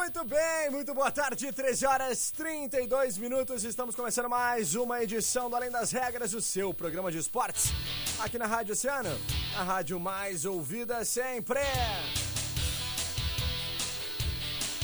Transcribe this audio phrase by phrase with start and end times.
[0.00, 3.64] Muito bem, muito boa tarde, 13 horas 32 minutos.
[3.64, 7.70] Estamos começando mais uma edição do Além das Regras, o seu programa de esportes,
[8.18, 9.10] aqui na Rádio Oceano,
[9.54, 11.60] a rádio mais ouvida sempre.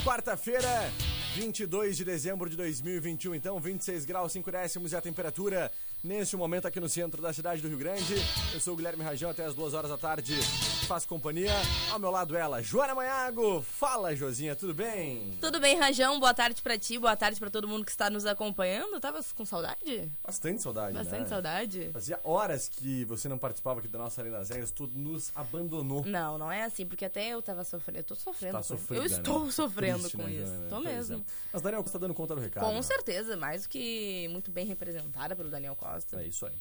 [0.04, 0.92] Quarta-feira,
[1.34, 5.72] 22 de dezembro de 2021, então 26 graus 5 décimos e a temperatura
[6.04, 8.14] neste momento aqui no centro da cidade do Rio Grande.
[8.52, 10.38] Eu sou o Guilherme Rajão, até as 2 horas da tarde
[10.86, 11.50] faço companhia.
[11.90, 13.60] Ao meu lado ela, Joana Manhago.
[13.60, 15.36] Fala, Josinha, tudo bem?
[15.40, 16.20] Tudo bem, Rajão?
[16.20, 19.00] Boa tarde pra ti, boa tarde pra todo mundo que está nos acompanhando.
[19.00, 20.12] Tava com saudade?
[20.24, 21.26] Bastante saudade, Bastante né?
[21.26, 21.90] saudade.
[21.92, 26.04] Fazia horas que você não participava aqui da nossa Arena das Regras, tu nos abandonou.
[26.06, 27.98] Não, não é assim, porque até eu tava sofrendo.
[27.98, 28.52] Eu tô sofrendo.
[28.52, 29.16] Tá sofrendo, eu né?
[29.16, 30.46] estou sofrendo Triste, com né, isso.
[30.52, 30.68] Joana?
[30.68, 31.16] Tô Pois mesmo.
[31.16, 31.32] é.
[31.52, 32.64] Mas Daniel Costa tá dando conta do recado.
[32.64, 32.82] Com né?
[32.82, 36.22] certeza, mais do que muito bem representada pelo Daniel Costa.
[36.22, 36.54] É isso aí.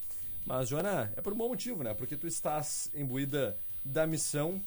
[0.46, 1.94] Mas, Joana, é por um bom motivo, né?
[1.94, 4.62] Porque tu estás imbuída da missão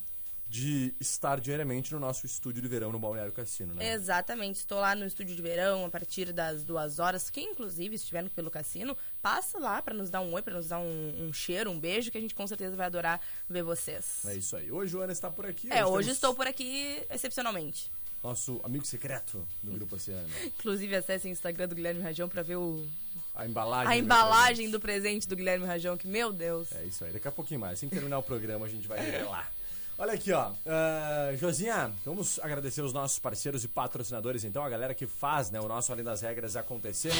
[0.50, 3.92] de estar diariamente no nosso estúdio de verão no Balneário Cassino, né?
[3.92, 7.28] Exatamente, estou lá no estúdio de verão a partir das duas horas.
[7.28, 10.69] Quem, inclusive, estiver no- pelo cassino, passa lá pra nos dar um oi, pra nos
[10.69, 14.24] dar um, um cheiro, um beijo, que a gente com certeza vai adorar ver vocês.
[14.24, 14.72] É isso aí.
[14.72, 15.70] Hoje, Joana está por aqui.
[15.70, 17.91] É, hoje temos estou por aqui excepcionalmente.
[18.24, 20.28] Nosso amigo secreto do Grupo Oceano.
[20.46, 22.89] Inclusive, acesse o Instagram do Guilherme Rajão pra ver o,
[23.38, 23.92] A embalagem.
[23.92, 24.72] a do embalagem presente.
[24.72, 26.72] do presente do Guilherme Rajão, que, meu Deus.
[26.72, 27.12] É isso aí.
[27.12, 27.74] Daqui a pouquinho mais.
[27.74, 29.48] Assim que terminar o programa, a gente vai revelar.
[30.01, 30.53] Olha aqui, ó.
[30.64, 35.61] Ah, Josinha, vamos agradecer os nossos parceiros e patrocinadores, então, a galera que faz né,
[35.61, 37.11] o nosso Além das Regras acontecer.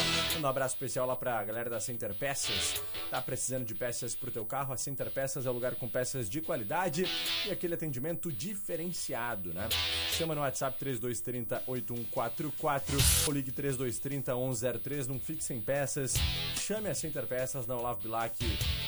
[0.41, 2.81] Um abraço especial lá pra galera da Center Peças.
[3.11, 4.73] Tá precisando de peças pro teu carro?
[4.73, 7.05] A Center Peças é o lugar com peças de qualidade
[7.49, 9.69] e aquele atendimento diferenciado, né?
[10.13, 12.97] Chama no WhatsApp 3230 8144
[13.27, 16.15] ou ligue 3230 1103 num Fixe em Peças.
[16.55, 18.39] Chame a Center Peças na Olavo Bilac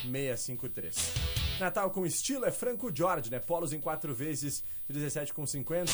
[0.02, 1.39] 653.
[1.60, 3.38] Natal com estilo é Franco George, né?
[3.38, 5.90] Polos em 4 vezes de 17,50,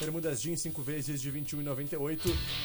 [0.00, 2.18] bermudas jeans 5 vezes de 21,98,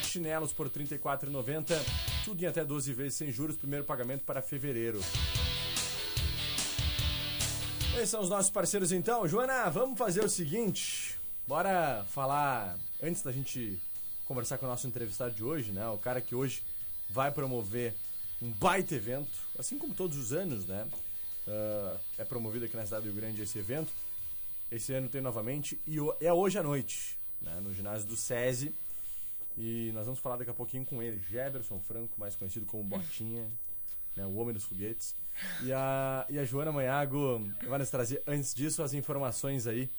[0.03, 1.79] chinelos por 34,90,
[2.25, 4.99] tudo em até 12 vezes sem juros, primeiro pagamento para fevereiro.
[7.95, 9.27] Esses são os nossos parceiros então.
[9.27, 11.19] Joana, vamos fazer o seguinte.
[11.47, 13.79] Bora falar, antes da gente
[14.25, 15.87] conversar com o nosso entrevistado de hoje, né?
[15.89, 16.63] O cara que hoje
[17.09, 17.93] vai promover
[18.41, 20.87] um baita evento, assim como todos os anos, né?
[21.49, 23.91] Ah, é promovido aqui na cidade do Rio Grande esse evento.
[24.71, 27.59] Esse ano tem novamente e é hoje à noite, né?
[27.61, 28.73] No ginásio do SESI.
[29.57, 33.49] E nós vamos falar daqui a pouquinho com ele, Jefferson Franco, mais conhecido como Botinha,
[34.15, 34.25] né?
[34.25, 35.15] O homem dos foguetes.
[35.63, 39.89] E a, e a Joana Manhago vai nos trazer, antes disso, as informações aí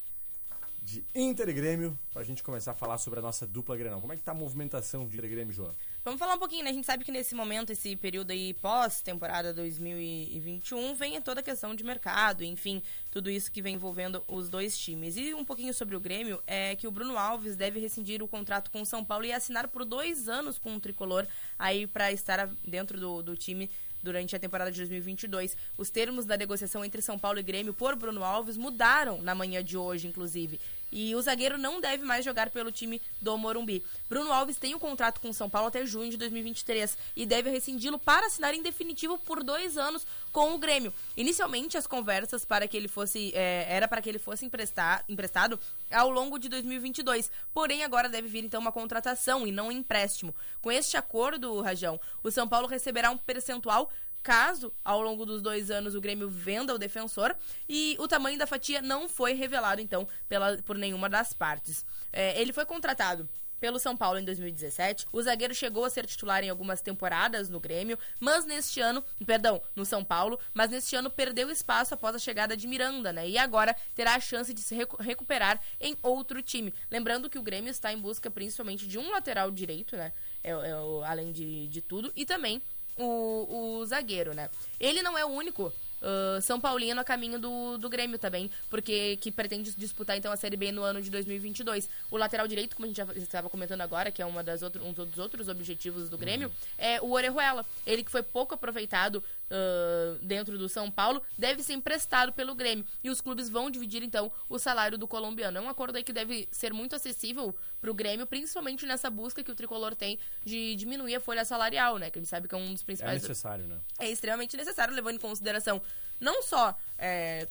[0.82, 4.00] de Inter e Grêmio, pra gente começar a falar sobre a nossa dupla Grenal.
[4.00, 5.74] Como é que tá a movimentação de Inter e Grêmio, Joana?
[6.02, 6.70] Vamos falar um pouquinho, né?
[6.70, 11.74] A gente sabe que nesse momento, esse período aí pós-temporada 2021, vem toda a questão
[11.74, 15.18] de mercado, enfim, tudo isso que vem envolvendo os dois times.
[15.18, 18.70] E um pouquinho sobre o Grêmio é que o Bruno Alves deve rescindir o contrato
[18.70, 21.26] com o São Paulo e assinar por dois anos com o Tricolor
[21.58, 23.70] aí para estar dentro do, do time
[24.02, 25.54] durante a temporada de 2022.
[25.76, 29.62] Os termos da negociação entre São Paulo e Grêmio por Bruno Alves mudaram na manhã
[29.62, 30.58] de hoje, inclusive.
[30.92, 33.84] E o zagueiro não deve mais jogar pelo time do Morumbi.
[34.08, 37.50] Bruno Alves tem o contrato com o São Paulo até junho de 2023 e deve
[37.50, 40.92] rescindi-lo para assinar em definitivo por dois anos com o Grêmio.
[41.16, 45.58] Inicialmente, as conversas para que ele fosse é, era para que ele fosse emprestar, emprestado
[45.90, 47.30] ao longo de 2022.
[47.52, 50.34] Porém, agora deve vir então uma contratação e não um empréstimo.
[50.60, 53.90] Com este acordo, Rajão, o São Paulo receberá um percentual
[54.22, 57.34] caso ao longo dos dois anos o Grêmio venda o defensor
[57.68, 61.84] e o tamanho da fatia não foi revelado então pela, por nenhuma das partes.
[62.12, 63.28] É, ele foi contratado
[63.60, 65.06] pelo São Paulo em 2017.
[65.12, 69.62] O zagueiro chegou a ser titular em algumas temporadas no Grêmio, mas neste ano, perdão,
[69.76, 73.28] no São Paulo, mas neste ano perdeu espaço após a chegada de Miranda, né?
[73.28, 76.72] E agora terá a chance de se recu- recuperar em outro time.
[76.90, 80.14] Lembrando que o Grêmio está em busca principalmente de um lateral direito, né?
[80.42, 80.72] É, é
[81.04, 82.62] além de, de tudo, e também
[83.00, 84.50] o, o zagueiro, né?
[84.78, 89.16] Ele não é o único uh, São Paulino a caminho do, do Grêmio também, porque
[89.16, 91.88] que pretende disputar então a Série B no ano de 2022.
[92.10, 94.84] O lateral direito, como a gente já estava comentando agora, que é uma das outro,
[94.84, 96.54] um dos outros objetivos do Grêmio, uhum.
[96.78, 97.64] é o Orejuela.
[97.86, 102.84] Ele que foi pouco aproveitado uh, dentro do São Paulo, deve ser emprestado pelo Grêmio.
[103.02, 105.58] E os clubes vão dividir então o salário do colombiano.
[105.58, 109.42] É um acordo aí que deve ser muito acessível para o Grêmio, principalmente nessa busca
[109.42, 112.10] que o tricolor tem de diminuir a folha salarial, né?
[112.10, 113.12] Que a gente sabe que é um dos principais.
[113.12, 113.78] É necessário, né?
[113.98, 115.80] É extremamente necessário, levando em consideração
[116.20, 117.48] não só é,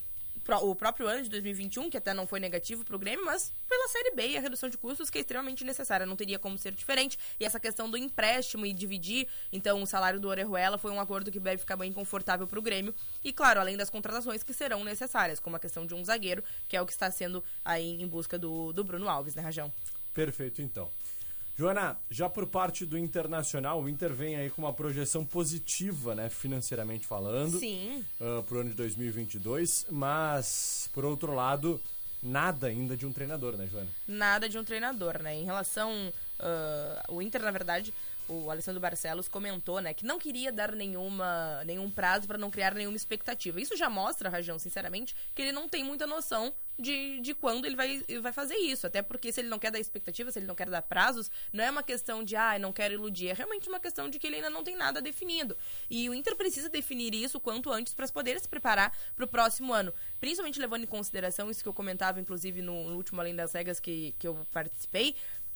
[0.62, 3.88] o próprio ano de 2021, que até não foi negativo para o Grêmio, mas pela
[3.88, 6.72] Série B e a redução de custos que é extremamente necessária, não teria como ser
[6.74, 7.18] diferente.
[7.40, 11.32] E essa questão do empréstimo e dividir, então, o salário do Orejuela foi um acordo
[11.32, 12.94] que deve ficar bem confortável para o Grêmio.
[13.24, 16.76] E, claro, além das contratações que serão necessárias, como a questão de um zagueiro, que
[16.76, 19.72] é o que está sendo aí em busca do, do Bruno Alves, né, Rajão?
[20.14, 20.90] Perfeito, então.
[21.60, 26.30] Joana, já por parte do Internacional, o Inter vem aí com uma projeção positiva, né,
[26.30, 27.60] financeiramente falando.
[27.60, 28.02] Sim.
[28.20, 31.82] Uh, pro ano de 2022, mas, por outro lado,
[32.24, 33.90] nada ainda de um treinador, né, Joana?
[34.08, 35.36] Nada de um treinador, né?
[35.36, 35.92] Em relação.
[36.40, 37.94] Uh, o Inter, na verdade,
[38.30, 42.74] o Alessandro Barcelos comentou, né, que não queria dar nenhuma, nenhum prazo para não criar
[42.76, 43.60] nenhuma expectativa.
[43.60, 47.76] Isso já mostra, Rajão, sinceramente, que ele não tem muita noção de, de quando ele
[47.76, 48.88] vai, vai fazer isso.
[48.88, 51.64] Até porque se ele não quer dar expectativa, se ele não quer dar prazos, não
[51.64, 53.28] é uma questão de, ah, não quero iludir.
[53.28, 55.58] É realmente uma questão de que ele ainda não tem nada definido.
[55.90, 59.74] E o Inter precisa definir isso quanto antes para poder se preparar para o próximo
[59.74, 59.94] ano.
[60.20, 63.80] Principalmente levando em consideração isso que eu comentava, inclusive, no, no último Além das Regras
[63.80, 65.16] que, que eu participei,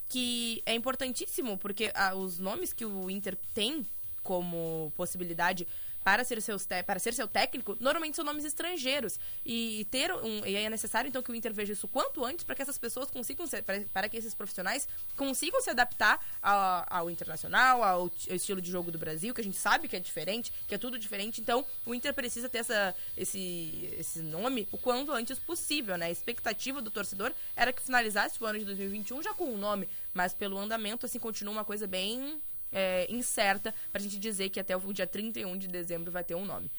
[0.10, 3.86] que é importantíssimo, porque ah, os nomes que o Inter tem
[4.22, 5.68] como possibilidade
[6.04, 9.20] para ser, seus para ser seu técnico, normalmente são nomes estrangeiros.
[9.46, 10.46] E ter um.
[10.46, 13.10] E é necessário, então, que o Inter veja isso quanto antes para que essas pessoas
[13.10, 18.12] consigam ser, para, para que esses profissionais consigam se adaptar ao, ao internacional, ao, ao,
[18.36, 21.00] estilo de jogo do Brasil, que a gente sabe que é diferente, que é tudo
[21.00, 21.42] diferente.
[21.42, 26.08] Então, o Inter precisa ter essa, esse, esse nome o quanto antes possível, né?
[26.08, 29.58] A expectativa do torcedor era que finalizasse o ano de 2021 já com o um
[29.58, 32.40] nome mas pelo andamento, assim, continua uma coisa bem
[32.74, 36.46] é, incerta pra gente dizer que até o dia 31 de dezembro vai ter um
[36.46, 36.72] nome.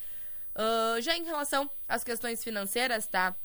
[0.55, 3.35] Uh, já em relação às questões financeiras, tá?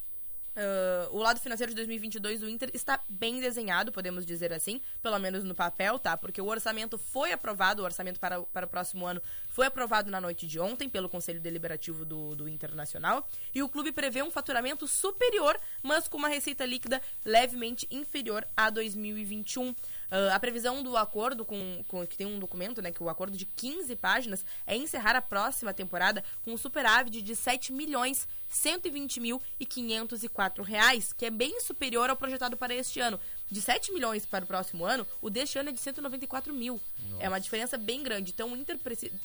[0.50, 5.16] Uh, o lado financeiro de 2022 do Inter está bem desenhado, podemos dizer assim, pelo
[5.18, 6.16] menos no papel, tá?
[6.16, 10.20] Porque o orçamento foi aprovado, o orçamento para, para o próximo ano foi aprovado na
[10.20, 13.28] noite de ontem pelo Conselho Deliberativo do, do Internacional.
[13.54, 18.70] E o clube prevê um faturamento superior, mas com uma receita líquida levemente inferior a
[18.70, 19.72] 2021.
[20.10, 23.36] Uh, a previsão do acordo, com, com, que tem um documento, né, que o acordo
[23.36, 29.20] de 15 páginas, é encerrar a próxima temporada com um superávit de 7 milhões 120
[29.20, 33.18] mil e 504 reais, que é bem superior ao projetado para este ano.
[33.48, 36.80] De 7 milhões para o próximo ano, o deste ano é de 194 mil.
[37.10, 37.22] Nossa.
[37.22, 38.32] É uma diferença bem grande.
[38.32, 38.78] Então o Inter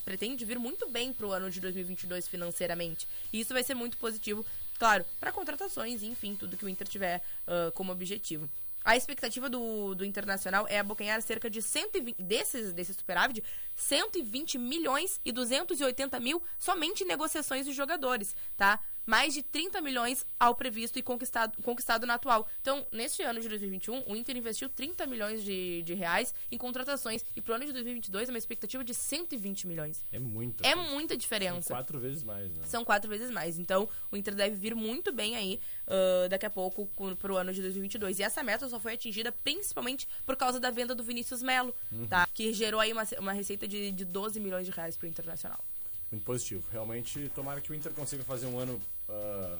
[0.04, 3.08] pretende vir muito bem para o ano de 2022 financeiramente.
[3.34, 4.46] E isso vai ser muito positivo,
[4.78, 8.50] claro, para contratações enfim, tudo que o Inter tiver uh, como objetivo.
[8.86, 13.44] A expectativa do, do Internacional é abocanhar cerca de 120, desses, desse superávit,
[13.74, 18.80] 120 milhões e 280 mil somente em negociações de jogadores, tá?
[19.06, 22.48] Mais de 30 milhões ao previsto e conquistado, conquistado na atual.
[22.62, 27.24] Então, neste ano de 2021, o Inter investiu 30 milhões de, de reais em contratações
[27.36, 30.04] e pro ano de 2022 é uma expectativa de 120 milhões.
[30.12, 30.66] É muito.
[30.66, 31.62] É muita diferença.
[31.62, 32.64] São quatro vezes mais, né?
[32.66, 33.60] São quatro vezes mais.
[33.60, 36.88] Então, o Inter deve vir muito bem aí uh, daqui a pouco
[37.20, 38.20] pro ano de 2022.
[38.20, 42.08] E essa meta só foi atingida principalmente por causa da venda do Vinícius Melo, uhum.
[42.08, 42.28] tá?
[42.34, 45.64] Que gerou aí uma, uma receita de, de 12 milhões de reais pro Internacional
[46.12, 46.64] muito positivo.
[46.72, 49.60] Realmente, tomara que o Inter consiga fazer um ano uh,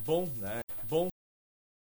[0.00, 0.60] bom, né?
[0.84, 1.08] Bom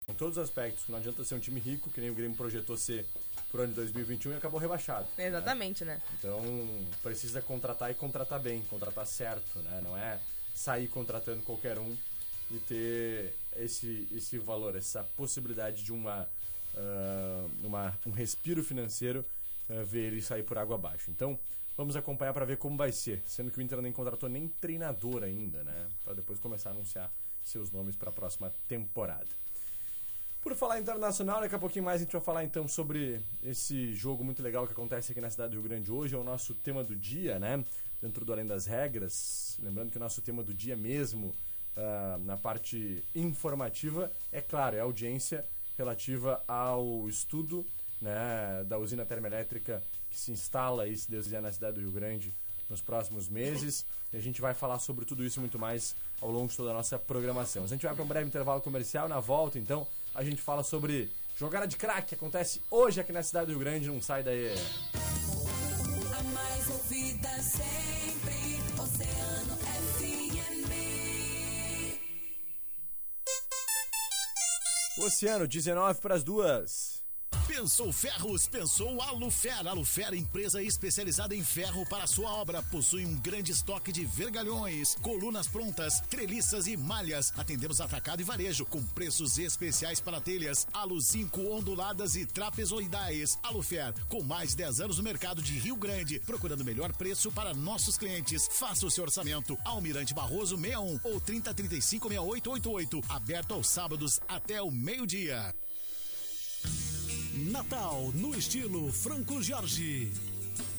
[0.08, 0.88] em todos os aspectos.
[0.88, 3.06] Não adianta ser um time rico, que nem o Grêmio projetou ser
[3.52, 5.08] pro ano de 2021 e acabou rebaixado.
[5.18, 5.28] Né?
[5.28, 5.96] Exatamente, né?
[5.96, 6.02] né?
[6.18, 6.42] Então,
[7.04, 9.82] precisa contratar e contratar bem, contratar certo, né?
[9.84, 10.20] Não é
[10.56, 11.96] sair contratando qualquer um
[12.50, 16.28] e ter esse, esse valor, essa possibilidade de uma,
[16.76, 19.26] uh, uma um respiro financeiro,
[19.70, 21.12] uh, ver ele sair por água abaixo.
[21.12, 21.38] Então,
[21.78, 25.24] Vamos acompanhar para ver como vai ser, sendo que o Inter nem contratou nem treinador
[25.24, 25.88] ainda, né?
[26.04, 29.28] Para depois começar a anunciar seus nomes para a próxima temporada.
[30.42, 34.24] Por falar internacional, daqui a pouquinho mais a gente vai falar então sobre esse jogo
[34.24, 36.16] muito legal que acontece aqui na cidade do Rio Grande hoje.
[36.16, 37.64] É o nosso tema do dia, né?
[38.02, 39.60] Dentro do Além das Regras.
[39.62, 44.80] Lembrando que o nosso tema do dia mesmo, uh, na parte informativa, é claro, é
[44.80, 45.46] a audiência
[45.78, 47.64] relativa ao estudo
[48.02, 51.92] né, da usina termoelétrica que se instala, e se Deus quiser, na cidade do Rio
[51.92, 52.34] Grande
[52.70, 53.86] nos próximos meses.
[54.12, 56.72] E a gente vai falar sobre tudo isso e muito mais ao longo de toda
[56.72, 57.64] a nossa programação.
[57.64, 59.08] A gente vai para um breve intervalo comercial.
[59.08, 63.24] Na volta, então, a gente fala sobre jogada de craque que acontece hoje aqui na
[63.24, 63.88] cidade do Rio Grande.
[63.88, 64.54] Não sai daí.
[66.18, 69.58] A mais ouvida sempre, Oceano
[75.00, 76.97] Oceano, 19 para as duas.
[77.48, 79.66] Pensou Ferros, pensou Alufer.
[79.66, 82.62] Alufer, empresa especializada em ferro para sua obra.
[82.62, 87.32] Possui um grande estoque de vergalhões, colunas prontas, treliças e malhas.
[87.38, 93.40] Atendemos atacado e varejo com preços especiais para telhas, alu 5 onduladas e trapezoidais.
[93.42, 97.54] Alufer, com mais de 10 anos no mercado de Rio Grande, procurando melhor preço para
[97.54, 98.48] nossos clientes.
[98.52, 99.58] Faça o seu orçamento.
[99.64, 103.02] Almirante Barroso 61 ou 3035 6888.
[103.08, 105.56] Aberto aos sábados até o meio-dia.
[107.38, 110.12] Natal no estilo Franco Jorge.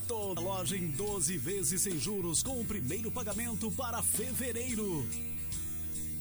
[0.07, 5.07] Toda loja em 12 vezes sem juros com o primeiro pagamento para fevereiro.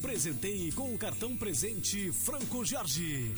[0.00, 3.35] Presenteie com o cartão presente Franco Jorge.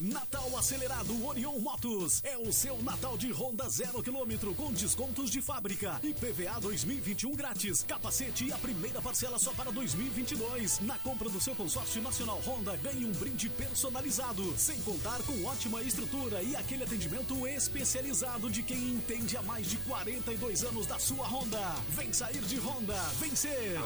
[0.00, 2.22] Natal Acelerado Orion Motos.
[2.22, 5.98] É o seu Natal de Honda zero quilômetro com descontos de fábrica.
[6.02, 7.82] e PVA 2021 grátis.
[7.82, 10.80] Capacete e a primeira parcela só para 2022.
[10.80, 14.54] Na compra do seu consórcio nacional Honda, ganhe um brinde personalizado.
[14.58, 19.78] Sem contar com ótima estrutura e aquele atendimento especializado de quem entende há mais de
[19.78, 21.74] 42 anos da sua Honda.
[21.90, 23.78] Vem sair de Honda, vencer.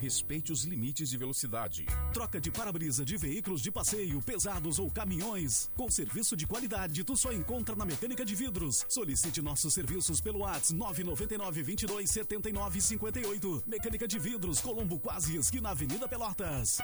[0.00, 1.84] Respeite os limites de velocidade.
[2.14, 5.68] Troca de para-brisa de veículos de passeio, pesados ou caminhões.
[5.76, 8.86] Com serviço de qualidade, tu só encontra na Mecânica de Vidros.
[8.88, 13.64] Solicite nossos serviços pelo WhatsApp 999 22 79 58.
[13.66, 16.78] Mecânica de Vidros, Colombo Quase, esquina Avenida Pelotas.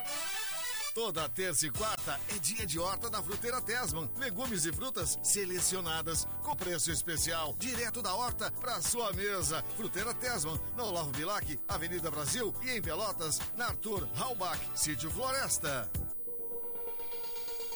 [0.96, 4.08] Toda terça e quarta é dia de horta da Fruteira Tesman.
[4.16, 9.62] Legumes e frutas selecionadas com preço especial, direto da horta para sua mesa.
[9.76, 15.86] Fruteira Tesman, na Olavo Bilac, Avenida Brasil e em Pelotas, na Arthur Halbach, Sítio Floresta.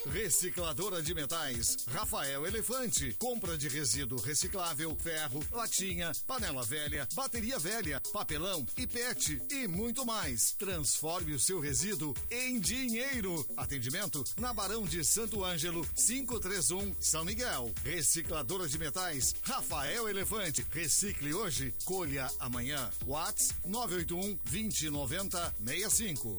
[0.09, 3.13] Recicladora de metais, Rafael Elefante.
[3.19, 10.05] Compra de resíduo reciclável, ferro, latinha, panela velha, bateria velha, papelão e pet e muito
[10.05, 10.53] mais.
[10.53, 13.45] Transforme o seu resíduo em dinheiro.
[13.55, 17.71] Atendimento na Barão de Santo Ângelo, 531 São Miguel.
[17.83, 20.65] Recicladora de metais, Rafael Elefante.
[20.71, 22.89] Recicle hoje, colha amanhã.
[23.05, 26.37] Whats 981 2090 65.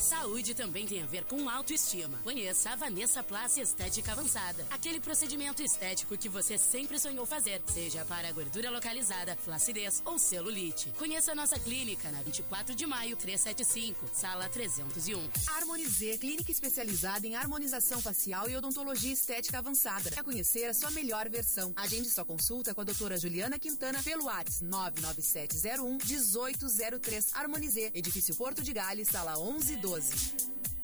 [0.00, 2.18] Saúde também tem a ver com autoestima.
[2.24, 4.66] Conheça a Vanessa Place Estética Avançada.
[4.70, 10.90] Aquele procedimento estético que você sempre sonhou fazer, seja para gordura localizada, flacidez ou celulite.
[10.98, 15.20] Conheça a nossa clínica na 24 de maio, 375, sala 301.
[15.46, 20.10] Harmonizer, clínica especializada em harmonização facial e odontologia estética avançada.
[20.10, 24.24] Para conhecer a sua melhor versão, agende sua consulta com a doutora Juliana Quintana pelo
[24.24, 27.34] WhatsApp 99701 1803.
[27.34, 29.89] Harmonizer, edifício Porto de Gales, sala 1112.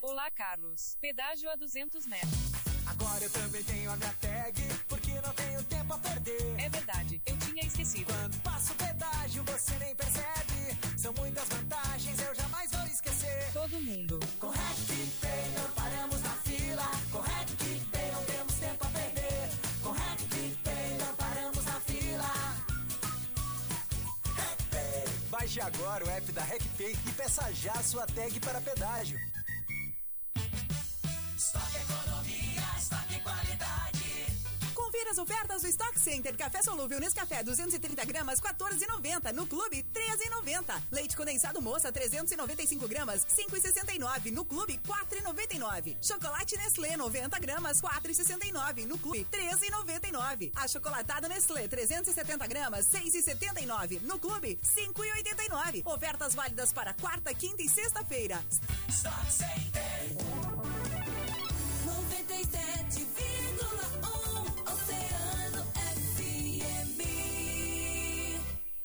[0.01, 0.97] Olá, Carlos.
[0.99, 2.33] Pedágio a 200 metros.
[2.85, 6.59] Agora eu também tenho a minha tag, porque não tenho tempo a perder.
[6.59, 8.13] É verdade, eu tinha esquecido.
[8.13, 10.77] Quando passo o pedágio, você nem percebe.
[10.97, 13.53] São muitas vantagens, eu jamais vou esquecer.
[13.53, 14.19] Todo mundo.
[14.41, 14.49] Com
[25.39, 29.19] Baixe agora o app da RecPay e peça já sua tag para pedágio.
[35.07, 36.35] Confira as ofertas do Stock Center.
[36.35, 39.31] Café solúvel Nescafé 230 gramas, 14,90.
[39.33, 40.81] No clube, 13,90.
[40.91, 44.31] Leite condensado moça, 395 gramas, 5,69.
[44.31, 45.95] No clube, 4,99.
[46.01, 48.85] Chocolate Nestlé, 90 gramas, 4,69.
[48.85, 50.51] No clube, 13,99.
[50.55, 54.01] A chocolatada Nestlé, 370 gramas, 6,79.
[54.01, 55.83] No clube, 5,89.
[55.85, 58.43] Ofertas válidas para quarta, quinta e sexta-feira.
[58.89, 60.96] Stock Center.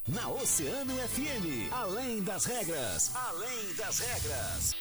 [0.09, 4.75] Na Oceano FM, além das regras, além das regras.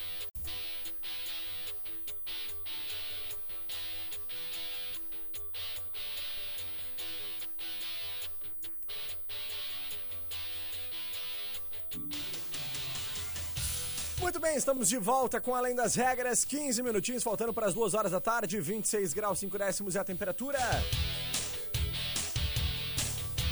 [14.20, 16.44] Muito bem, estamos de volta com Além das Regras.
[16.46, 20.04] 15 minutinhos, faltando para as 2 horas da tarde, 26 graus 5 décimos é a
[20.04, 20.58] temperatura.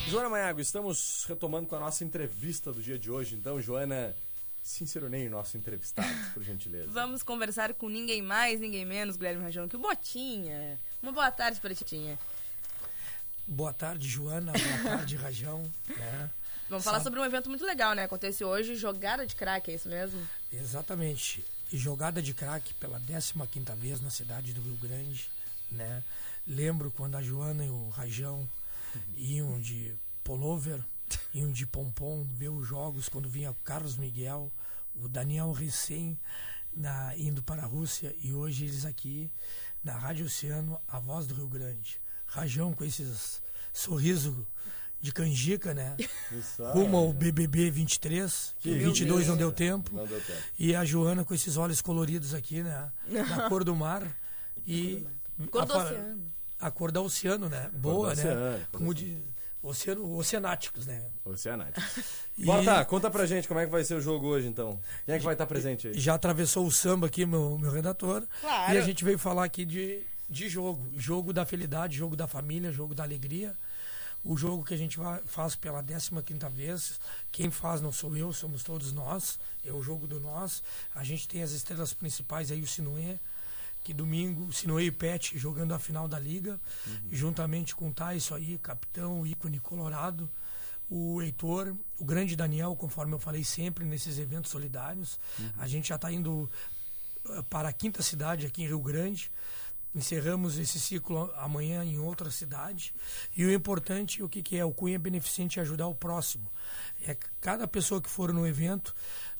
[0.10, 3.36] Joana Maiago, estamos retomando com a nossa entrevista do dia de hoje.
[3.36, 4.16] Então, Joana,
[4.64, 6.90] sinceroneie o nosso entrevistado, por gentileza.
[6.90, 10.80] Vamos conversar com ninguém mais, ninguém menos, Guilherme Rajão, que o Botinha.
[11.04, 12.20] Uma boa tarde para ti, Botinha.
[13.46, 14.52] Boa tarde, Joana.
[14.52, 15.62] Boa tarde, Rajão.
[15.88, 16.30] Né?
[16.68, 18.06] Vamos falar sobre um evento muito legal, né?
[18.06, 20.20] Acontece hoje, jogada de crack, é isso mesmo?
[20.52, 21.46] Exatamente.
[21.72, 25.30] Jogada de crack pela 15ª vez na cidade do Rio Grande,
[25.72, 26.04] né?
[26.48, 28.50] Lembro quando a Joana e o Rajão
[29.16, 30.84] iam de polover,
[31.34, 34.52] iam de pompom ver os jogos, quando vinha o Carlos Miguel,
[34.96, 36.20] o Daniel recém
[36.76, 39.32] na, indo para a Rússia e hoje eles aqui
[39.84, 42.00] na Rádio Oceano, a voz do Rio Grande.
[42.26, 43.42] Rajão com esses
[43.74, 44.46] sorriso
[45.02, 45.96] de canjica, né?
[46.32, 46.64] Isso.
[46.72, 49.96] Rumo ao BBB 23, que Que 22 não deu tempo.
[49.96, 50.40] Não deu tempo.
[50.58, 52.92] E a Joana com esses olhos coloridos aqui, né?
[53.08, 54.06] Da cor do mar.
[54.68, 55.08] E
[55.50, 56.32] Cor do oceano.
[56.60, 57.70] A cor do oceano, né?
[57.74, 58.14] Boa, né?
[58.14, 59.18] oceano, Como de
[59.62, 61.04] oceano, oceanáticos, né?
[61.26, 61.82] Oceanático.
[62.38, 64.80] E- Bota, conta pra gente como é que vai ser o jogo hoje, então.
[65.06, 66.00] Quem é que vai estar presente aí?
[66.00, 68.26] Já atravessou o samba aqui, meu, meu redator.
[68.40, 68.74] Claro.
[68.74, 70.88] E a gente veio falar aqui de, de jogo.
[70.96, 73.54] Jogo da felicidade, jogo da família, jogo da alegria.
[74.24, 76.98] O jogo que a gente faz pela 15ª vez.
[77.32, 79.38] Quem faz não sou eu, somos todos nós.
[79.66, 80.64] É o jogo do nós.
[80.96, 83.18] A gente tem as estrelas principais aí, o Sinuê.
[83.84, 86.60] Que domingo, o e Pet jogando a final da Liga.
[87.12, 90.30] Juntamente com o Tyson aí, capitão, ícone colorado
[90.90, 95.20] o Heitor, o grande Daniel, conforme eu falei sempre nesses eventos solidários.
[95.58, 96.50] A gente já está indo
[97.30, 99.32] eh, para a quinta cidade aqui em Rio Grande.
[99.94, 102.94] Encerramos esse ciclo amanhã em outra cidade.
[103.36, 104.66] E o importante, o que, que é?
[104.66, 106.50] O Cunha Beneficente é ajudar o próximo.
[107.06, 108.96] É cada pessoa que for no evento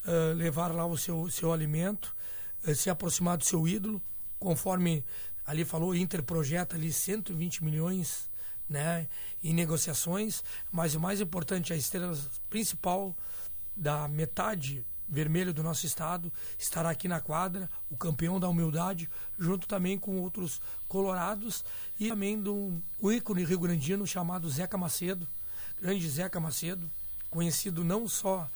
[0.06, 2.16] eh, levar lá o seu, seu alimento,
[2.64, 4.02] eh, se aproximar do seu ídolo,
[4.40, 5.04] conforme
[5.46, 8.30] ali falou, Inter projeta ali 120 milhões
[8.70, 9.08] né,
[9.44, 12.18] em negociações, mas o mais importante, a estrela
[12.50, 13.16] principal
[13.76, 19.68] da metade vermelha do nosso estado estará aqui na quadra, o campeão da humildade, junto
[19.68, 21.66] também com outros colorados
[22.00, 25.28] e também do um ícone rio-grandino chamado Zeca Macedo,
[25.82, 26.90] grande Zeca Macedo,
[27.30, 28.48] conhecido não só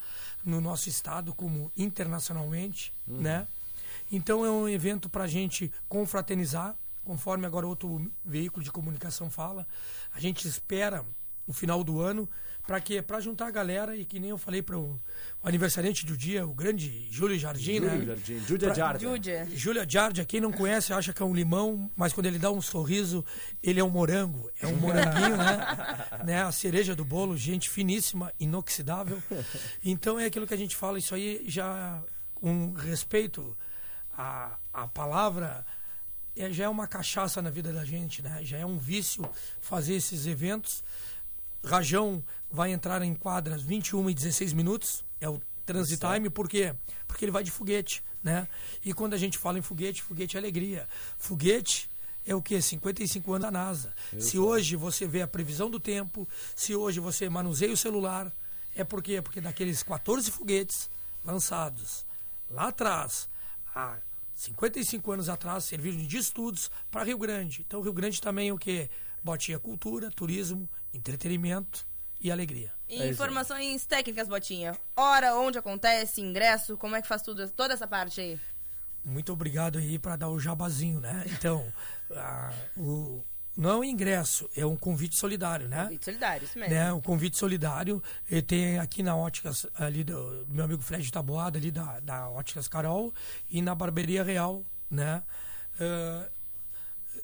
[0.46, 3.48] no nosso estado como internacionalmente, né?
[4.13, 9.67] Então é um evento para a gente confraternizar, conforme agora outro veículo de comunicação fala.
[10.13, 11.03] A gente espera
[11.48, 12.29] o final do ano
[12.65, 13.01] para quê?
[13.01, 15.01] Para juntar a galera e que nem eu falei para o,
[15.43, 18.05] aniversariante do dia, o grande Júlio Jardim, Júlio né?
[18.05, 19.05] Jardim, Júlia Pra- Jardim.
[19.05, 19.48] Júlia.
[19.51, 22.62] Júlia Jardim, quem não conhece acha que é um limão, mas quando ele dá um
[22.62, 23.26] sorriso,
[23.63, 24.47] ele é um morango.
[24.62, 25.58] É um moranguinho, né?
[26.23, 26.43] né?
[26.43, 29.21] A cereja do bolo, gente finíssima, inoxidável.
[29.84, 32.02] Então é aquilo que a gente fala, isso aí já
[32.36, 33.58] com respeito
[34.17, 35.65] à, à palavra,
[36.36, 38.39] é, já é uma cachaça na vida da gente, né?
[38.43, 39.28] Já é um vício
[39.62, 40.84] fazer esses eventos.
[41.63, 46.76] Rajão vai entrar em quadras 21 e 16 minutos, é o transit time, por quê?
[47.08, 48.47] Porque ele vai de foguete, né?
[48.84, 50.88] E quando a gente fala em foguete, foguete é alegria.
[51.17, 51.89] Foguete
[52.26, 52.62] é o que?
[52.62, 53.93] 55 anos da NASA.
[54.19, 58.32] Se hoje você vê a previsão do tempo, se hoje você manuseia o celular,
[58.76, 59.21] é por quê?
[59.21, 60.89] Porque daqueles 14 foguetes
[61.23, 62.06] lançados
[62.49, 63.30] lá atrás,
[63.73, 63.97] há
[64.36, 67.63] 55 anos atrás, serviram de estudos para Rio Grande.
[67.65, 68.89] Então, Rio Grande também é o que?
[69.23, 71.86] Botinha cultura, turismo, entretenimento
[72.19, 72.71] e alegria.
[72.89, 74.77] E informações técnicas, Botinha.
[74.95, 78.39] Hora, onde acontece, ingresso, como é que faz tudo, toda essa parte aí?
[79.05, 81.23] Muito obrigado aí para dar o jabazinho, né?
[81.27, 81.65] Então,
[82.12, 83.23] a- o,
[83.56, 85.84] não é um ingresso, é um convite solidário, né?
[85.84, 86.74] Convite solidário, isso mesmo.
[86.74, 88.02] né, o convite solidário.
[88.30, 92.30] Ele tem aqui na Óticas, ali do, do meu amigo Fred Taboada, ali da, da
[92.30, 93.13] Óticas Carol,
[93.50, 95.22] e na Barbearia Real, né?
[95.80, 96.30] Ah,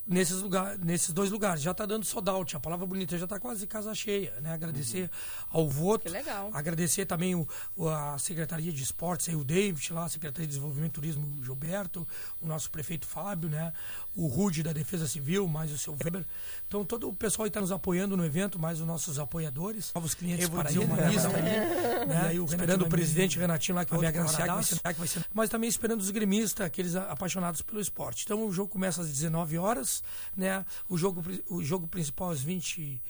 [0.10, 1.62] nesses, lugar, nesses dois lugares.
[1.62, 4.52] Já está dando sold out, a palavra bonita já está quase casa cheia, né?
[4.54, 5.10] Agradecer
[5.52, 6.04] ao voto.
[6.04, 6.50] Que legal.
[6.54, 10.54] Agradecer também o, o- a Secretaria de Esportes, aí o David lá, a Secretaria de
[10.54, 12.08] Desenvolvimento e Turismo, o Gilberto,
[12.42, 13.72] o nosso prefeito Fábio, né?
[14.16, 16.26] O Rude da Defesa Civil, mais o seu Weber.
[16.68, 20.50] Então todo o pessoal está nos apoiando no evento, mais os nossos apoiadores, novos clientes
[20.50, 22.22] para ir, uma lista ali, né?
[22.28, 24.80] aí o esperando o presidente me- Renatinho lá que vai me agraciar, que vai ser,
[24.80, 28.24] que vai ser, mas também esperando os gremistas, aqueles apaixonados pelo esporte.
[28.26, 29.99] Então o jogo começa às 19 horas,
[30.36, 30.66] né?
[30.88, 33.02] O jogo o jogo principal às 20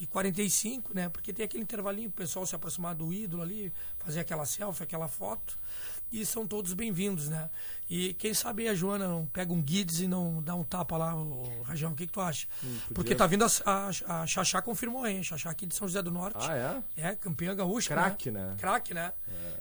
[0.00, 1.08] e 45, né?
[1.08, 3.72] Porque tem aquele intervalinho o pessoal se aproximar do ídolo ali,
[4.04, 5.58] fazer aquela selfie, aquela foto.
[6.10, 7.48] E são todos bem-vindos, né?
[7.88, 11.14] E quem sabe a Joana não pega um guides e não dá um tapa lá,
[11.16, 12.46] o Rajão, o que, que tu acha?
[12.62, 15.22] Hum, podia- Porque tá vindo a, a, a Xaxá confirmou, hein?
[15.22, 16.36] Xaxá aqui de São José do Norte.
[16.46, 17.02] Ah, é?
[17.08, 17.94] É, campeã gaúcha.
[17.94, 18.54] Craque, né?
[18.58, 19.10] Craque, né?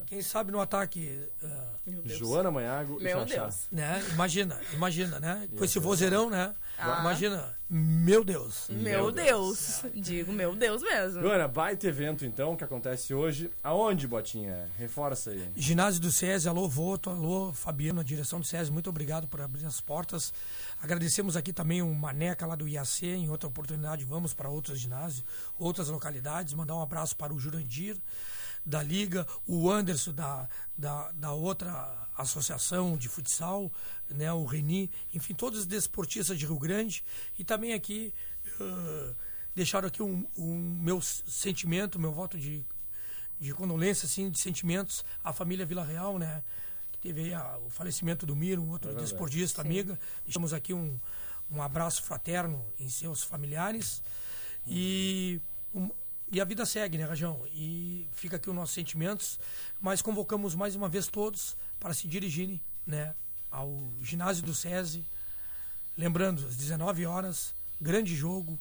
[0.07, 1.25] Quem sabe no ataque.
[1.41, 1.71] ah,
[2.05, 3.43] Joana Manhago e Meu Xaxá.
[3.43, 3.67] Deus.
[3.71, 4.03] né?
[4.11, 5.47] Imagina, imagina, né?
[5.57, 6.53] Com esse ser vozeirão, né?
[6.77, 6.97] Ah.
[6.99, 8.67] Imagina, meu Deus.
[8.69, 9.83] Meu, Deus.
[9.95, 11.21] Digo, meu Deus mesmo.
[11.21, 13.49] Joana, baita evento então que acontece hoje.
[13.63, 14.30] Aonde, Botinha?
[14.77, 15.51] Reforça aí.
[15.55, 19.65] Ginásio do SESI, alô Voto, alô Fabiano, a direção do SESI, muito obrigado por abrir
[19.65, 20.33] as portas.
[20.81, 25.25] Agradecemos aqui também o Maneca lá do IAC, em outra oportunidade vamos para outros ginásios,
[25.59, 26.53] outras localidades.
[26.53, 27.97] Mandar um abraço para o Jurandir
[28.65, 33.71] da Liga, o Anderson da, da, da outra associação de futsal,
[34.09, 37.03] né, o Reni, enfim, todos os desportistas de Rio Grande.
[37.37, 38.13] E também aqui
[38.59, 39.15] uh,
[39.55, 42.63] deixaram aqui um, um meu sentimento, meu voto de
[43.41, 46.43] de condolência, assim, de sentimentos à família Vila Real, né?
[46.91, 49.67] Que teve aí a- o falecimento do Miro, um outro É desportista, Sim.
[49.67, 49.99] amiga.
[50.23, 50.99] Deixamos aqui um,
[51.49, 53.99] um abraço fraterno em seus familiares.
[54.67, 55.41] E,
[55.73, 55.89] um-
[56.31, 57.43] e a vida segue, né, Rajão?
[57.51, 59.39] E fica aqui os nossos sentimentos.
[59.81, 63.15] Mas convocamos mais uma vez todos para se dirigirem né,
[63.49, 65.03] ao ginásio do SESI.
[65.97, 68.57] Lembrando, às 19 horas, grande jogo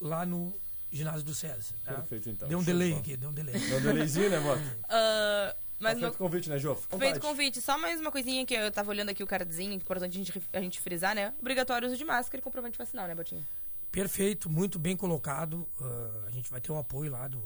[0.00, 0.54] lá no
[0.92, 1.74] ginásio do SESI.
[1.84, 1.94] tá?
[1.94, 2.48] Perfeito, então.
[2.48, 3.00] Deu um Show de delay bola.
[3.00, 3.58] aqui, deu um delay.
[3.58, 4.62] Deu um delayzinho, né, Mota?
[4.88, 6.76] Ah, mas Tá feito o convite, né, Jô?
[6.76, 7.20] Feito vontade.
[7.20, 10.42] convite, só mais uma coisinha que eu tava olhando aqui o cardzinho, importante a gente,
[10.52, 11.34] a gente frisar, né?
[11.40, 13.44] Obrigatório uso de máscara e comprovante vacinal, né, Botinha?
[13.90, 15.68] Perfeito, muito bem colocado.
[15.80, 17.42] Ah, a gente vai ter o apoio lá do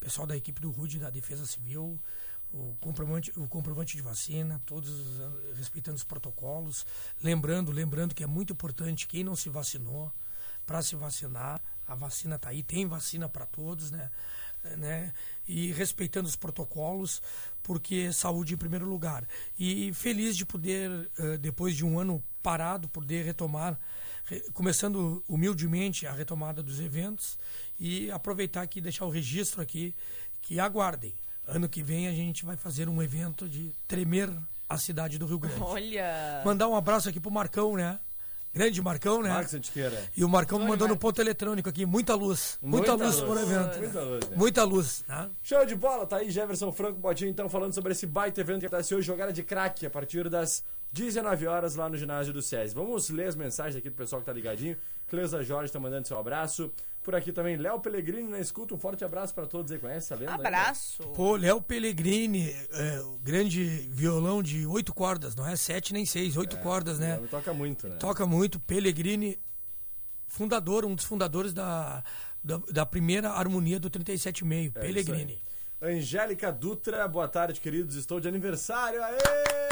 [0.00, 2.00] pessoal da equipe do RUD, da Defesa Civil,
[2.52, 6.86] o comprovante, o comprovante de vacina, todos ah, respeitando os protocolos.
[7.22, 10.10] Lembrando, lembrando que é muito importante quem não se vacinou
[10.64, 11.60] para se vacinar.
[11.88, 14.10] A vacina está aí, tem vacina para todos, né?
[14.76, 15.12] né?
[15.46, 17.22] E respeitando os protocolos,
[17.62, 19.26] porque saúde em primeiro lugar.
[19.58, 23.78] E feliz de poder, eh, depois de um ano parado, poder retomar,
[24.26, 27.38] re- começando humildemente a retomada dos eventos
[27.80, 29.94] e aproveitar aqui, deixar o registro aqui,
[30.42, 31.14] que aguardem.
[31.46, 34.30] Ano que vem a gente vai fazer um evento de tremer
[34.68, 35.62] a cidade do Rio Grande.
[35.62, 36.42] Olha!
[36.44, 37.98] Mandar um abraço aqui pro Marcão, né?
[38.52, 39.28] Grande Marcão, né?
[39.28, 40.02] Marcos Antiqueira.
[40.16, 42.58] E o Marcão me mandou no ponto eletrônico aqui, muita luz.
[42.60, 43.26] Muita, Muita luz, luz.
[43.26, 43.78] por evento.
[43.78, 44.36] Muita luz, né?
[44.36, 45.30] Muita luz, né?
[45.42, 48.66] Show de bola, tá aí Jefferson Franco Botinho, então, falando sobre esse baita evento que
[48.66, 52.74] acontece hoje, jogada de craque, a partir das 19 horas lá no ginásio do SESI.
[52.74, 54.76] Vamos ler as mensagens aqui do pessoal que tá ligadinho.
[55.08, 56.72] Cleusa Jorge tá mandando seu abraço.
[57.02, 60.14] Por aqui também, Léo Pellegrini na escuta, um forte abraço pra todos aí, conhece, tá
[60.16, 60.28] lendo?
[60.30, 61.02] aí, Abraço!
[61.14, 66.36] Pô, Léo Pellegrini, é, o grande violão de oito cordas, não é sete nem seis,
[66.36, 67.18] oito É, cordas, né?
[67.30, 67.96] toca muito, né?
[67.96, 68.60] Toca muito.
[68.60, 69.38] Pellegrini,
[70.26, 72.02] fundador, um dos fundadores da,
[72.44, 74.72] da, da primeira harmonia do 37,5.
[74.76, 75.40] É Pellegrini.
[75.80, 75.96] aí.
[75.96, 77.94] Angélica Dutra, boa tarde, queridos.
[77.96, 79.02] Estou de aniversário.
[79.02, 79.67] Aê!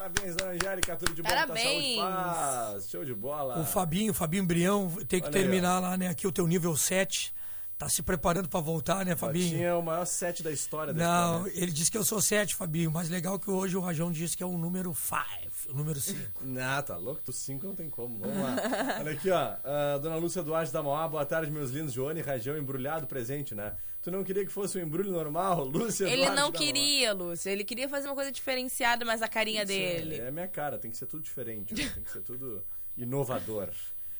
[0.00, 0.96] Parabéns, dona Angélica.
[0.96, 1.28] Tudo de bom.
[1.28, 1.96] Tá Parabéns!
[1.96, 2.90] saúde, paz.
[2.90, 3.58] Show de bola.
[3.58, 6.08] O Fabinho, o Fabinho Brião, tem que Olha aí, terminar lá, né?
[6.08, 7.34] Aqui o teu nível 7.
[7.76, 9.56] Tá se preparando pra voltar, né, Fabinho?
[9.56, 11.62] Tinha é o maior set da história da Não, história.
[11.62, 12.90] ele disse que eu sou 7, Fabinho.
[12.90, 16.18] Mas legal que hoje o Rajão disse que é o número 5, o número 5.
[16.44, 17.20] Não, tá louco?
[17.24, 18.18] Tu 5 não tem como.
[18.18, 18.56] Vamos lá.
[19.00, 19.54] Olha aqui, ó.
[19.64, 21.92] Ah, dona Lúcia Duarte da Mauá, boa tarde, meus lindos.
[21.92, 23.74] Joane Rajão, embrulhado presente, né?
[24.02, 27.50] Tu não queria que fosse um embrulho normal, Lúcia Ele Duarte não queria, Lúcio.
[27.50, 29.62] Ele queria fazer uma coisa diferenciada, mas a carinha.
[29.62, 30.16] Isso é- dele.
[30.16, 31.90] É a minha cara, tem que ser tudo diferente, né?
[31.94, 32.64] tem que ser tudo
[32.96, 33.68] inovador.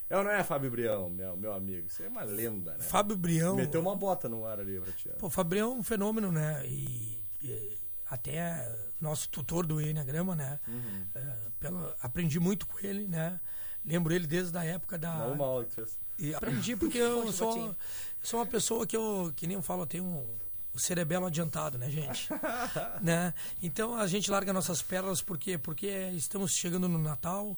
[0.09, 1.89] É ou não é, Fábio Brião, meu, meu amigo?
[1.89, 2.83] Você é uma lenda, né?
[2.83, 3.55] Fábio Brião.
[3.55, 5.09] Meteu uma bota no ar ali pra ti.
[5.17, 6.61] Pô, o Fabrião é um fenômeno, né?
[6.67, 10.59] E, e até nosso tutor do Enneagrama, né?
[10.67, 11.05] Uhum.
[11.15, 13.39] É, pelo- aprendi muito com ele, né?
[13.85, 15.15] Lembro ele desde a época da.
[15.17, 15.97] Não, uma aula que tu fez.
[16.17, 17.75] E aprendi porque eu sou,
[18.21, 20.25] sou uma pessoa que eu, que nem eu falo, eu tenho um,
[20.73, 22.29] o cerebelo adiantado, né, gente?
[23.01, 23.33] né?
[23.61, 27.57] Então a gente larga nossas pérolas porque porque estamos chegando no Natal,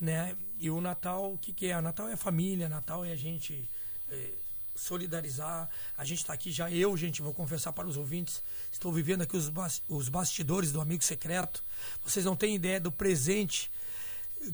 [0.00, 0.36] né?
[0.58, 1.78] E o Natal, o que, que é?
[1.78, 3.68] O Natal é família, Natal é a gente
[4.10, 4.34] eh,
[4.74, 5.68] solidarizar.
[5.96, 9.36] A gente está aqui já, eu, gente, vou confessar para os ouvintes, estou vivendo aqui
[9.36, 9.50] os,
[9.88, 11.62] os bastidores do amigo secreto.
[12.04, 13.70] Vocês não têm ideia do presente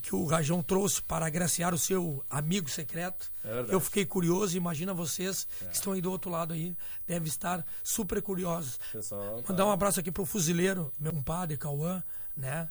[0.02, 3.30] que o Rajão trouxe para agraciar o seu amigo secreto.
[3.44, 7.64] É eu fiquei curioso, imagina vocês que estão aí do outro lado aí, devem estar
[7.82, 8.78] super curiosos.
[8.92, 12.02] Pessoal, tá- Mandar um abraço aqui pro fuzileiro, meu compadre, Cauã,
[12.36, 12.68] né?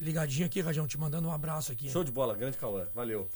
[0.00, 1.88] Ligadinho aqui, Rajão, te mandando um abraço aqui.
[1.88, 3.28] Show de bola, grande Cauã, valeu.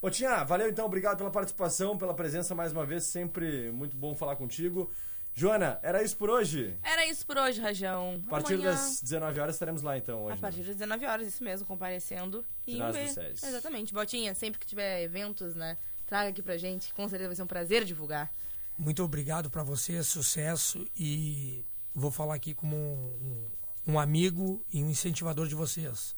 [0.00, 4.36] Botinha, valeu então, obrigado pela participação, pela presença mais uma vez, sempre muito bom falar
[4.36, 4.90] contigo.
[5.38, 6.74] Joana, era isso por hoje?
[6.82, 8.22] Era isso por hoje, Rajão.
[8.26, 10.38] A partir Amanhã, das 19 horas estaremos lá então hoje.
[10.38, 12.42] A partir das 19 horas, isso mesmo, comparecendo.
[12.66, 13.46] E do SESI.
[13.46, 13.92] Exatamente.
[13.92, 15.76] Botinha, sempre que tiver eventos, né?
[16.06, 16.92] Traga aqui pra gente.
[16.94, 18.32] Com certeza vai ser um prazer divulgar.
[18.78, 21.62] Muito obrigado para você, sucesso e
[21.94, 23.50] vou falar aqui como um,
[23.86, 26.16] um- um amigo e um incentivador de vocês.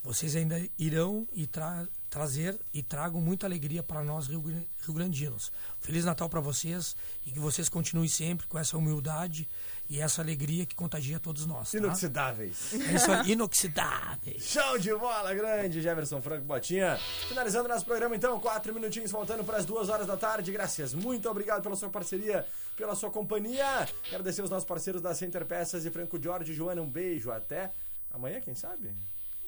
[0.00, 5.50] Vocês ainda irão e tra- trazer e tragam muita alegria para nós rio, Gran- rio-grandinos.
[5.80, 6.94] Feliz Natal para vocês
[7.26, 9.48] e que vocês continuem sempre com essa humildade
[9.90, 11.72] e essa alegria que contagia todos nós.
[11.72, 11.78] Tá?
[11.78, 12.72] Inoxidáveis.
[12.72, 14.44] É isso aí, inoxidáveis.
[14.44, 16.96] Show de bola, grande Jefferson Franco Botinha.
[17.28, 20.52] Finalizando nosso programa, então, quatro minutinhos faltando para as duas horas da tarde.
[20.52, 22.46] Graças, muito obrigado pela sua parceria,
[22.76, 23.88] pela sua companhia.
[24.06, 26.54] Agradecer os nossos parceiros da Center Peças e Franco Jorge.
[26.54, 27.32] Joana, um beijo.
[27.32, 27.72] Até
[28.12, 28.94] amanhã, quem sabe?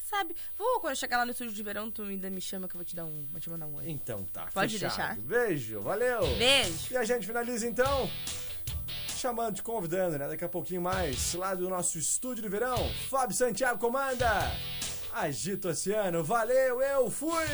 [0.09, 0.37] Sabe?
[0.57, 2.79] Vou, quando eu chegar lá no estúdio de verão, tu ainda me chama que eu
[2.79, 3.27] vou te dar um.
[3.31, 3.90] Vou te mandar um oi.
[3.90, 5.16] Então tá, Pode fechado.
[5.16, 5.16] deixar.
[5.49, 6.21] Beijo, valeu.
[6.37, 6.92] Beijo.
[6.92, 8.09] E a gente finaliza então
[9.16, 10.29] chamando, te convidando, né?
[10.29, 12.77] Daqui a pouquinho mais, lá do nosso estúdio de verão,
[13.11, 14.29] Fábio Santiago comanda.
[15.12, 17.47] Agito Oceano, valeu, eu fui!